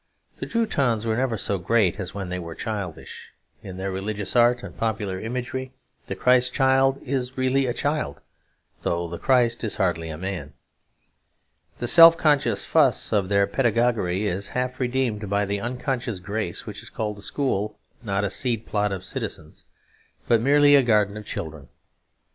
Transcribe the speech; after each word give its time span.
The 0.39 0.47
Teutons 0.47 1.05
were 1.05 1.15
never 1.15 1.37
so 1.37 1.59
great 1.59 1.99
as 1.99 2.11
when 2.11 2.29
they 2.29 2.39
were 2.39 2.55
childish; 2.55 3.29
in 3.61 3.77
their 3.77 3.91
religious 3.91 4.35
art 4.35 4.63
and 4.63 4.75
popular 4.75 5.19
imagery 5.19 5.73
the 6.07 6.15
Christ 6.15 6.51
Child 6.55 6.97
is 7.03 7.37
really 7.37 7.67
a 7.67 7.73
child, 7.75 8.19
though 8.81 9.07
the 9.07 9.19
Christ 9.19 9.63
is 9.63 9.75
hardly 9.75 10.09
a 10.09 10.17
man. 10.17 10.53
The 11.77 11.87
self 11.87 12.17
conscious 12.17 12.65
fuss 12.65 13.13
of 13.13 13.29
their 13.29 13.45
pedagogy 13.45 14.25
is 14.25 14.49
half 14.57 14.79
redeemed 14.79 15.29
by 15.29 15.45
the 15.45 15.61
unconscious 15.61 16.17
grace 16.17 16.65
which 16.65 16.81
called 16.91 17.19
a 17.19 17.21
school 17.21 17.77
not 18.01 18.23
a 18.23 18.31
seed 18.31 18.65
plot 18.65 18.91
of 18.91 19.05
citizens, 19.05 19.65
but 20.27 20.41
merely 20.41 20.73
a 20.73 20.81
garden 20.81 21.15
of 21.15 21.27
children. 21.27 21.67